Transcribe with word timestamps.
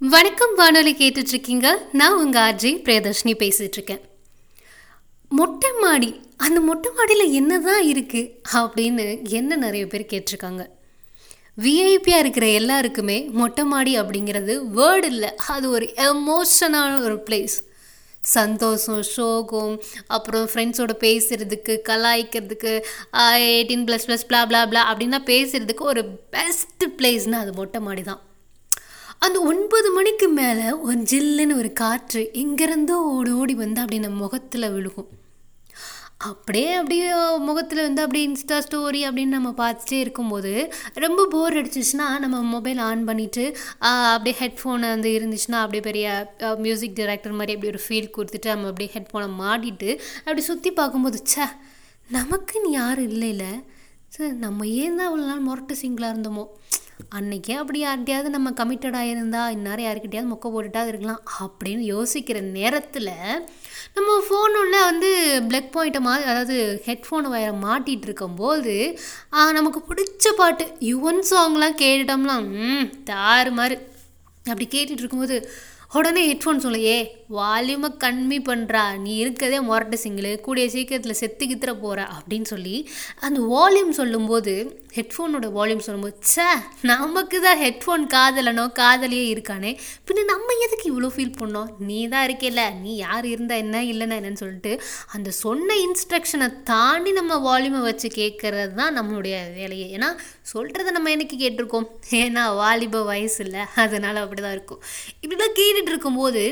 வணக்கம் 0.00 0.54
வானொலி 0.54 0.92
கேட்டுட்ருக்கீங்க. 0.92 1.74
நான் 1.92 2.12
உங்கள் 2.12 2.42
ஆர்ஜி 2.42 2.82
பிரியதர்ஷினி 2.84 3.32
பேசிகிட்ருக்கேன் 3.38 4.00
மொட்டை 5.30 5.70
மாடி 5.80 6.20
அந்த 6.36 6.60
மொட்டை 6.60 6.90
மாடியில் 6.90 7.32
என்னதான் 7.32 7.82
இருக்குது 7.82 8.30
அப்படின்னு 8.54 9.20
என்ன 9.22 9.56
நிறைய 9.56 9.86
பேர் 9.86 10.02
கேட்டிருக்காங்க 10.02 10.68
விஐபியாக 11.58 12.18
இருக்கிற 12.18 12.46
எல்லாருக்குமே 12.46 13.28
மொட்டை 13.30 13.64
மாடி 13.64 14.00
அப்படிங்கிறது 14.00 14.56
வேர்டு 14.74 15.04
இல்லை. 15.04 15.30
அது 15.46 15.70
ஒரு 15.70 15.94
எமோஷனான 15.96 17.02
ஒரு 17.02 17.22
பிளேஸ் 17.30 17.62
சந்தோஷம் 18.24 19.02
சோகம் 19.02 19.82
அப்புறம் 20.06 20.46
ஃப்ரெண்ட்ஸோட 20.46 20.92
பேசுகிறதுக்கு 21.00 21.80
கலாய்க்கிறதுக்கு 21.88 22.84
eighteen 23.22 23.86
plus 23.88 24.06
plus 24.06 24.26
blah 24.26 24.44
blah 24.44 24.66
blah 24.66 24.94
அப்படின்னா 24.94 25.22
பேசுகிறதுக்கு 25.24 25.80
ஒரு 25.80 26.04
பெஸ்ட் 26.30 26.84
பிளேஸ்னால் 26.98 27.40
அது 27.40 27.52
மொட்டை 27.52 27.80
மாடி 27.80 28.02
தான் 28.02 28.22
அந்த 29.22 29.38
ஒன்பது 29.42 29.90
மணிக்கு 29.92 30.28
மேலே 30.32 30.72
ஒரு 30.78 30.96
ஜில்லுன்னு 31.10 31.54
ஒரு 31.56 31.72
காற்று 31.72 32.22
எங்கேருந்தோ 32.34 32.96
ஓடி 33.10 33.30
ஓடி 33.32 33.54
வந்து 33.54 33.80
அப்படி 33.80 33.98
நம்ம 33.98 34.20
முகத்தில் 34.20 34.72
விழுகும். 34.72 35.08
அப்படியே 36.24 36.74
அப்படியே 36.74 37.06
முகத்தில் 37.38 37.82
வந்து 37.82 38.02
அப்படியே 38.02 38.26
இன்ஸ்டா 38.28 38.58
ஸ்டோரி 38.58 39.00
அப்படின்னு 39.06 39.36
நம்ம 39.36 39.50
பார்த்துட்டே 39.56 39.98
இருக்கும்போது 40.00 40.52
ரொம்ப 40.94 41.26
போர் 41.26 41.56
அடிச்சிச்சுன்னா 41.56 42.18
நம்ம 42.18 42.42
மொபைல் 42.50 42.78
ஆன் 42.78 43.08
பண்ணிவிட்டு 43.08 43.44
அப்படியே 44.10 44.36
ஹெட்ஃபோனை 44.38 44.88
வந்து 44.88 45.10
இருந்துச்சுன்னா 45.18 45.58
அப்படியே 45.60 45.80
பெரிய 45.80 46.06
மியூசிக் 46.58 46.96
டைரக்டர் 46.96 47.32
மாதிரி 47.32 47.54
அப்படி 47.54 47.72
ஒரு 47.72 47.82
ஃபீல் 47.88 48.14
கொடுத்துட்டு 48.16 48.46
நம்ம 48.46 48.68
அப்படியே 48.68 48.90
ஹெட்ஃபோனை 48.94 49.28
மாட்டிட்டு 49.40 49.90
அப்படி 50.20 50.40
சுற்றி 50.42 50.70
பார்க்கும்போது 50.72 51.20
ச்சே 51.26 51.46
நமக்குன்னு 52.10 52.70
யாரும் 52.72 53.08
இல்லை 53.08 53.28
இல்லை 53.28 53.52
சார் 54.08 54.34
நம்ம 54.38 54.66
ஏன் 54.76 54.96
தான் 54.96 55.08
அவ்வளோ 55.08 55.26
நாள் 55.26 55.40
முரட்டு 55.40 55.76
சிங்கிளாக 55.82 56.12
இருந்தோமோ? 56.12 56.44
அன்னைக்கே 57.00 57.54
அப்படி 57.54 57.78
யார்கிட்டயாவது 57.80 58.28
நம்ம 58.28 58.50
கமிட்டடாக 58.50 59.04
இருந்தால் 59.04 59.52
இந்நேரம் 59.52 59.86
யாருக்கிட்டையாவது 59.86 60.30
மொக்க 60.30 60.48
போட்டுட்டா 60.50 60.82
இருக்கலாம் 60.86 61.22
அப்படின்னு 61.40 61.84
யோசிக்கிற 61.86 62.40
நேரத்தில் 62.50 63.12
நம்ம 63.94 64.16
ஃபோனுள்ள 64.22 64.76
வந்து 64.84 65.10
பிளக் 65.48 65.70
பாயிண்ட்டை 65.74 66.00
மா 66.00 66.14
அதாவது 66.22 66.56
ஹெட்ஃபோன் 66.86 67.28
வயரை 67.28 67.54
மாட்டிகிட்டு 67.60 68.02
இருக்கும்போது 68.02 68.74
நமக்கு 69.52 69.82
பிடிச்ச 69.88 70.32
பாட்டு 70.36 70.66
யுவன் 70.80 71.22
சாங்லாம் 71.30 71.78
கேட்டுட்டோம்லாம் 71.78 72.48
ம் 72.64 72.86
தாறு 73.04 73.52
மாதிரி 73.52 73.76
அப்படி 74.44 74.66
கேட்டுட்டு 74.66 75.02
இருக்கும்போது 75.02 75.38
உடனே 75.96 76.22
ஹெட்ஃபோன் 76.28 76.64
சொல்லையே 76.64 76.96
வால்யூமை 77.36 77.88
கம்மி 78.02 78.38
பண்ணுறா 78.48 78.82
நீ 79.04 79.12
இருக்கதே 79.24 79.58
மொரட்டு 79.68 79.96
சிங்கிள் 80.02 80.28
கூடிய 80.46 80.64
சீக்கிரத்தில் 80.74 81.18
செத்து 81.20 81.44
கித்துற 81.50 81.72
போகிற 81.84 82.00
அப்படின்னு 82.16 82.48
சொல்லி 82.52 82.74
அந்த 83.26 83.38
வால்யூம் 83.52 83.92
சொல்லும்போது 84.00 84.52
ஹெட்ஃபோனோட 84.96 85.46
வால்யூம் 85.56 85.82
சொல்லும்போது 85.86 86.14
ச்சே 86.28 86.46
நமக்கு 86.90 87.38
தான் 87.46 87.58
ஹெட்ஃபோன் 87.62 88.04
காதலனோ 88.14 88.64
காதலியே 88.80 89.24
இருக்கானே. 89.32 89.72
பின்ன 90.06 90.24
நம்ம 90.32 90.54
எதுக்கு 90.66 90.86
இவ்வளோ 90.92 91.10
ஃபீல் 91.14 91.34
பண்ணோம்? 91.40 91.68
நீ 91.88 91.98
தான் 92.12 92.24
இருக்கேல்ல. 92.28 92.62
நீ 92.84 92.92
யார் 92.96 93.26
இருந்தால் 93.32 93.62
என்ன 93.64 93.82
இல்லைன்னா 93.92 94.18
என்னன்னு 94.20 94.42
சொல்லிட்டு 94.44 94.72
அந்த 95.16 95.30
சொன்ன 95.42 95.76
இன்ஸ்ட்ரக்ஷனை 95.86 96.48
தாண்டி 96.70 97.12
நம்ம 97.20 97.38
வால்யூமை 97.48 97.82
வச்சு 97.88 98.10
கேட்குறது 98.20 98.74
தான் 98.80 98.96
நம்மளுடைய 99.00 99.36
வேலையே. 99.58 99.88
ஏன்னா 99.98 100.10
சொல்கிறத 100.52 100.94
நம்ம 100.98 101.10
என்னைக்கு 101.16 101.38
கேட்டிருக்கோம்? 101.44 101.88
ஏன்னா 102.22 102.44
வாலிப 102.62 103.04
வயசு 103.12 103.38
இல்லை. 103.46 103.64
அதனால் 103.84 104.22
அப்படி 104.24 104.42
தான் 104.46 104.56
இருக்கும். 104.58 104.82
இப்படிலாம் 105.22 105.56
கேட்டுட்டு 105.86 105.94
இருக்கும்போது 105.94 106.42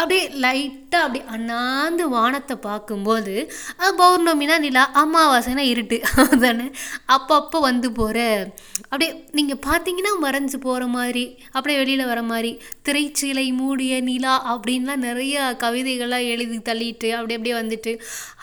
அப்படியே 0.00 0.24
லைட்டாக 0.42 1.04
அப்படி 1.04 1.20
அண்ணாந்து 1.34 2.04
வானத்தை 2.08 2.56
பார்க்கும்போது 2.66 3.34
பௌர்ணமினா 4.00 4.56
நிலா 4.58 4.82
அமாவாசைனா 5.02 5.64
இருட்டு. 5.72 5.96
அதானே? 6.24 6.66
அப்பப்போ 7.16 7.58
வந்து 7.60 7.88
போகிற 7.92 8.18
அப்படியே 8.82 9.10
நீங்கள் 9.32 9.62
பார்த்தீங்கன்னா 9.66 10.12
மறைஞ்சு 10.22 10.58
போகிற 10.58 10.86
மாதிரி 10.88 11.24
அப்படியே 11.52 11.78
வெளியில் 11.78 12.10
வர 12.12 12.22
மாதிரி 12.22 12.52
திரைச்சீலை 12.84 13.46
மூடிய 13.52 14.00
நிலா 14.02 14.34
அப்படின்லாம் 14.52 15.04
நிறைய 15.08 15.56
கவிதைகள்லாம் 15.64 16.30
எழுதி 16.34 16.58
தள்ளிட்டு 16.68 17.10
அப்படி 17.18 17.36
அப்படியே 17.36 17.56
வந்துட்டு 17.62 17.94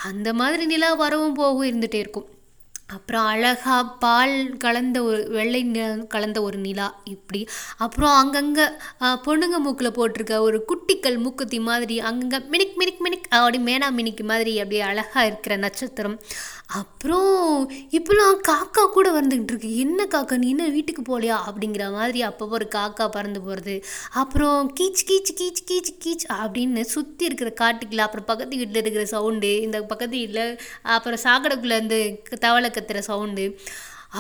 அந்த 0.10 0.30
மாதிரி 0.34 0.66
நிலா 0.66 0.92
வரவும் 1.04 1.40
போகவும் 1.40 1.70
இருந்துகிட்டே 1.72 2.02
இருக்கும். 2.06 2.28
அப்புறம் 2.96 3.26
அழகா 3.26 3.76
பால் 4.04 4.36
கலந்த 4.58 4.98
ஒரு 5.04 5.20
வெள்ளை 5.30 5.62
நிலம் 5.64 6.08
கலந்த 6.08 6.40
ஒரு 6.42 6.58
நிலா 6.58 6.88
இப்படி. 7.06 7.42
அப்புறம் 7.78 8.16
அங்கங்கே 8.22 8.66
பொண்ணுங்க 9.28 9.58
மூக்கில் 9.66 9.96
போட்டிருக்க 9.98 10.40
ஒரு 10.40 10.60
குட்டிக்கல் 10.70 11.18
மூக்குத்தி 11.18 11.60
மாதிரி 11.70 11.98
அங்கங்கே 12.00 12.40
மினிக் 12.54 12.76
மினிக் 12.82 13.04
மினிக் 13.06 13.30
அப்படி 13.38 13.60
மேனா 13.70 13.90
மினிக்கு 14.00 14.24
மாதிரி 14.24 14.54
அப்படியே 14.60 14.84
அழகாக 14.92 15.26
இருக்கிற 15.26 15.56
நட்சத்திரம். 15.58 16.18
அப்புறம் 16.74 17.32
இப்போலாம் 17.92 18.38
காக்கா 18.48 18.84
கூட 18.92 19.08
வந்துக்கிட்டு 19.12 19.52
இருக்கு 19.52 19.72
என்ன 19.78 20.06
காக்கா 20.06 20.36
நீ 20.38 20.48
என்ன 20.50 20.68
வீட்டுக்கு 20.68 21.02
போகலையா 21.10 21.38
அப்படிங்கிற 21.50 21.84
மாதிரி 21.92 22.20
அப்பப்போ 22.28 22.56
ஒரு 22.58 22.68
காக்கா 22.76 23.06
பறந்து 23.08 23.40
போகிறது 23.42 23.76
அப்புறம் 24.14 24.74
கீச் 24.80 25.04
கீச் 25.10 25.32
கீச் 25.40 25.62
கீச் 25.70 25.92
கீச் 26.04 26.26
அப்படின்னு 26.38 26.82
சுற்றி 26.94 27.26
இருக்கிற 27.26 27.52
காட்டுக்குள்ள 27.62 28.04
அப்புறம் 28.06 28.26
பக்கத்து 28.26 28.58
வீட்டில் 28.58 28.82
இருக்கிற 28.82 29.06
சவுண்டு 29.06 29.52
இந்த 29.62 29.82
பக்கத்து 29.84 30.16
வீட்டில் 30.18 30.46
அப்புறம் 30.96 31.22
சாக்கடைக்குள்ளே 31.24 31.78
இருந்து 31.78 32.00
தவளை 32.40 32.70
கத்துற 32.84 33.02
சவுண்டு 33.12 33.48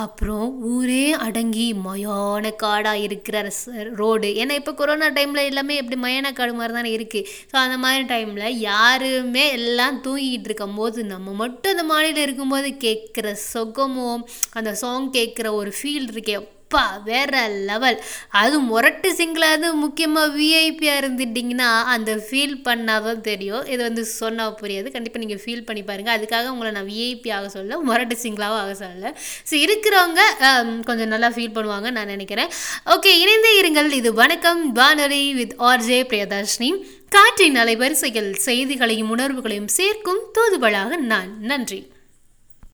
அப்புறம் 0.01 0.45
ஊரே 0.67 1.11
அடங்கி 1.25 1.65
மயான 1.85 2.51
காடாக 2.55 3.01
இருக்கிற 3.01 3.49
ரோடு 3.93 4.27
ஏன்னா 4.33 4.51
இப்போ 4.51 4.73
கொரோனா 4.73 5.07
டைமில் 5.07 5.47
எல்லாமே 5.47 5.75
எப்படி 5.75 5.97
மயான 6.01 6.31
காடு 6.33 6.53
மாதிரி 6.53 6.73
தானே 6.73 6.91
இருக்குது 6.97 7.27
ஸோ 7.51 7.55
அந்த 7.55 7.77
மாதிரி 7.77 8.03
டைமில் 8.03 8.57
யாருமே 8.61 9.43
எல்லாம் 9.49 9.99
தூங்கிட்டு 10.03 10.43
இருக்கும் 10.43 10.75
போது 10.75 11.03
நம்ம 11.03 11.33
மட்டும் 11.33 11.71
அந்த 11.71 11.83
மாடியில் 11.83 12.23
இருக்கும்போது 12.23 12.71
கேட்குற 12.85 13.35
சொகமோ 13.53 14.09
அந்த 14.51 14.73
சாங் 14.73 15.07
கேட்குற 15.11 15.51
ஒரு 15.53 15.73
ஃபீல் 15.81 16.09
இருக்கே. 16.13 16.37
அப்பா 16.73 16.85
வேற 17.09 17.33
லெவல். 17.69 17.97
அது 18.41 18.55
முரட்டு 18.69 19.09
சிங்கிளாவது 19.17 19.67
முக்கியமாக 19.81 20.29
விஐபியாக 20.37 21.01
இருந்துட்டிங்கன்னா 21.01 21.67
அந்த 21.95 22.11
ஃபீல் 22.27 22.55
பண்ணாதான் 22.67 23.21
தெரியும். 23.27 23.65
இது 23.73 23.81
வந்து 23.87 24.03
சொன்னால் 24.21 24.55
புரியாது. 24.61 24.87
கண்டிப்பாக 24.95 25.21
நீங்கள் 25.23 25.41
ஃபீல் 25.43 25.65
பண்ணி 25.67 25.83
பாருங்கள் 25.89 26.15
அதுக்காக 26.17 26.51
உங்களை 26.53 26.71
நான் 26.77 26.89
விஐபி 26.93 27.31
ஆக 27.37 27.51
சொல்ல 27.57 27.79
முரட்டு 27.89 28.17
சிங்கிளாகவும் 28.23 28.61
ஆக 28.63 28.73
சொல்லலை. 28.81 29.11
ஸோ 29.51 29.55
இருக்கிறவங்க 29.65 30.21
கொஞ்சம் 30.89 31.13
நல்லா 31.13 31.31
ஃபீல் 31.37 31.55
பண்ணுவாங்க 31.59 31.91
நான் 31.99 32.13
நினைக்கிறேன். 32.15 32.51
ஓகே 32.95 33.13
இணைந்தே 33.23 33.53
இருங்கள். 33.61 33.91
இது 34.01 34.11
வணக்கம். 34.23 34.63
வானொலி 34.81 35.23
வித் 35.39 35.57
ஆர்ஜே 35.71 36.01
பிரியதர்ஷினி 36.11 36.71
காற்றின் 37.17 37.59
அலைவரிசைகள் 37.63 38.31
செய்திகளையும் 38.49 39.13
உணர்வுகளையும் 39.15 39.73
சேர்க்கும் 39.79 40.23
தூதுவளாக 40.37 40.97
நான். 41.13 41.33
நன்றி. 41.51 41.81